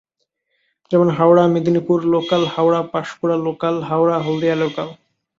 যেমন- 0.91 1.13
Howrah-Medinipur 1.13 1.99
local, 2.05 2.45
Howrah-Panskura 2.45 3.37
local, 3.37 3.75
Howrah-Haldia 3.83 4.55
local. 4.55 4.87